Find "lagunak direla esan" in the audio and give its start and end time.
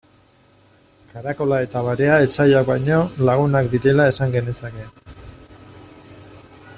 3.29-4.35